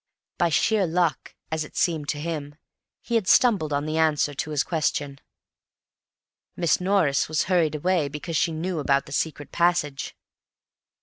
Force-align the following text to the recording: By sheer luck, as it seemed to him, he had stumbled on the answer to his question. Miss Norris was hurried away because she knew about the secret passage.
By 0.39 0.49
sheer 0.49 0.87
luck, 0.87 1.35
as 1.51 1.63
it 1.63 1.75
seemed 1.77 2.09
to 2.09 2.17
him, 2.19 2.55
he 3.03 3.13
had 3.13 3.27
stumbled 3.27 3.71
on 3.71 3.85
the 3.85 3.99
answer 3.99 4.33
to 4.33 4.49
his 4.49 4.63
question. 4.63 5.19
Miss 6.55 6.81
Norris 6.81 7.29
was 7.29 7.43
hurried 7.43 7.75
away 7.75 8.07
because 8.07 8.35
she 8.35 8.51
knew 8.51 8.79
about 8.79 9.05
the 9.05 9.11
secret 9.11 9.51
passage. 9.51 10.15